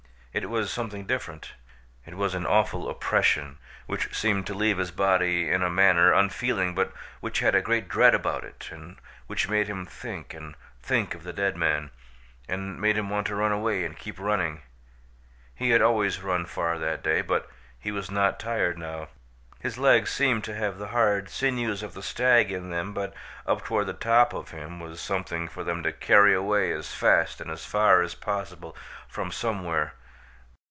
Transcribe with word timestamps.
It 0.33 0.49
was 0.49 0.71
something 0.71 1.05
different. 1.07 1.55
It 2.05 2.15
was 2.15 2.33
an 2.35 2.45
awful 2.45 2.89
oppression, 2.89 3.57
which 3.85 4.15
seemed 4.17 4.47
to 4.47 4.53
leave 4.53 4.77
his 4.77 4.89
body, 4.89 5.49
in 5.49 5.61
a 5.61 5.69
manner, 5.69 6.13
unfeeling 6.13 6.73
but 6.73 6.93
which 7.19 7.39
had 7.39 7.53
a 7.53 7.61
great 7.61 7.89
dread 7.89 8.15
about 8.15 8.45
it 8.45 8.69
and 8.71 8.95
which 9.27 9.49
made 9.49 9.67
him 9.67 9.85
think 9.85 10.33
and 10.33 10.55
think 10.81 11.13
of 11.13 11.23
the 11.23 11.33
dead 11.33 11.57
man, 11.57 11.91
and 12.47 12.79
made 12.79 12.95
him 12.95 13.09
want 13.09 13.27
to 13.27 13.35
run 13.35 13.51
away 13.51 13.83
and 13.83 13.97
keep 13.99 14.17
running. 14.17 14.61
He 15.53 15.71
had 15.71 15.81
always 15.81 16.21
run 16.21 16.45
far 16.45 16.79
that 16.79 17.03
day, 17.03 17.19
but 17.21 17.51
he 17.77 17.91
was 17.91 18.09
not 18.09 18.39
tired 18.39 18.77
now. 18.77 19.09
His 19.59 19.77
legs 19.77 20.11
seemed 20.11 20.45
to 20.45 20.55
have 20.55 20.77
the 20.77 20.87
hard 20.95 21.27
sinews 21.29 21.83
of 21.83 21.93
the 21.93 22.01
stag 22.01 22.53
in 22.53 22.69
them 22.69 22.93
but 22.93 23.13
up 23.45 23.65
toward 23.65 23.87
the 23.87 23.91
top 23.93 24.31
of 24.31 24.51
him 24.51 24.79
was 24.79 25.01
something 25.01 25.49
for 25.49 25.65
them 25.65 25.83
to 25.83 25.91
carry 25.91 26.33
away 26.33 26.71
as 26.71 26.93
fast 26.93 27.41
and 27.41 27.59
far 27.59 28.01
as 28.01 28.15
possible 28.15 28.77
from 29.09 29.29
somewhere. 29.29 29.91